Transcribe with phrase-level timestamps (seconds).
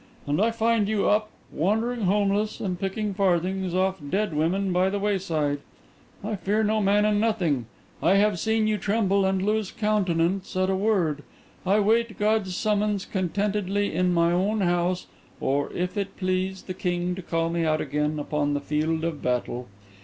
[0.25, 4.97] And I find you up, wandering homeless, and picking farthings off dead women by the
[4.97, 5.59] wayside!
[6.23, 7.67] I fear no man and nothing;
[8.01, 11.21] I have seen you tremble and lose countenance at a word.
[11.67, 15.05] I wait God's summons contentedly in my own house,
[15.39, 19.21] or, if it please the king to call me out again, upon the field of
[19.21, 19.67] battle.